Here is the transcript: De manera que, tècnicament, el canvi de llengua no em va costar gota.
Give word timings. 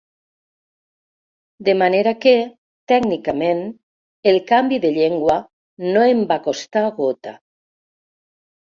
De 1.67 1.75
manera 1.81 2.13
que, 2.23 2.33
tècnicament, 2.93 3.63
el 4.33 4.41
canvi 4.55 4.83
de 4.89 4.93
llengua 4.99 5.39
no 5.93 6.11
em 6.11 6.29
va 6.35 6.43
costar 6.51 6.87
gota. 7.01 7.41